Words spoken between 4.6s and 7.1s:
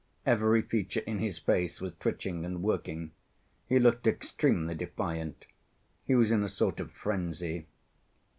defiant. He was in a sort of